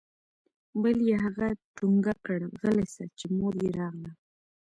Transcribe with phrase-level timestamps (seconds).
[0.81, 4.11] بل يې هغه ټونګه كړ غلى سه چې مور يې راغله.